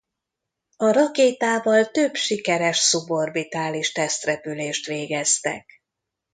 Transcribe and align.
A 0.77 0.91
rakétával 0.91 1.85
több 1.91 2.15
sikeres 2.15 2.77
szuborbitális 2.77 3.91
tesztrepülést 3.91 4.85
végeztek. 4.87 5.83